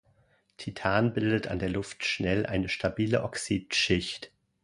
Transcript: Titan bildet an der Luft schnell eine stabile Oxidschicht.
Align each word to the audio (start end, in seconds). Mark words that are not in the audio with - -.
Titan 0.57 1.13
bildet 1.13 1.45
an 1.45 1.59
der 1.59 1.69
Luft 1.69 2.03
schnell 2.05 2.47
eine 2.47 2.69
stabile 2.69 3.21
Oxidschicht. 3.21 4.31